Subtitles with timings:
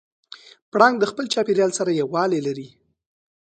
[0.71, 2.67] پړانګ د خپل چاپېریال سره یووالی لري.